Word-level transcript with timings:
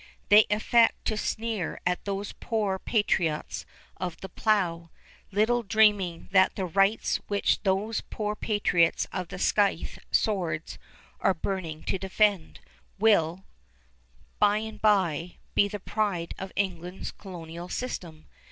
They 0.29 0.47
affect 0.49 1.05
to 1.05 1.15
sneer 1.15 1.79
at 1.85 2.05
these 2.05 2.33
poor 2.33 2.79
patriots 2.79 3.67
of 3.97 4.17
the 4.21 4.29
plow, 4.29 4.89
little 5.31 5.61
dreaming 5.61 6.27
that 6.31 6.55
the 6.55 6.65
rights 6.65 7.17
which 7.27 7.61
these 7.61 8.01
poor 8.09 8.35
patriots 8.35 9.05
of 9.13 9.27
the 9.27 9.37
scythe 9.37 9.99
swords 10.09 10.79
are 11.19 11.35
burning 11.35 11.83
to 11.83 11.99
defend, 11.99 12.61
will, 12.97 13.45
by 14.39 14.57
and 14.57 14.81
by, 14.81 15.35
be 15.53 15.67
the 15.67 15.79
pride 15.79 16.33
of 16.39 16.51
England's 16.55 17.11
colonial 17.11 17.69
system. 17.69 18.25